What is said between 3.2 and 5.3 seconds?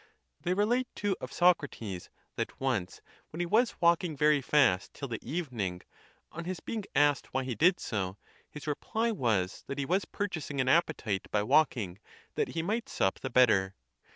when he was walking very fast till the